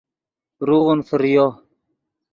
روغون 0.67 0.99
فریو 1.07 1.47